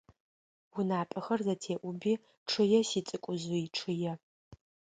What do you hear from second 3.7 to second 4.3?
чъые.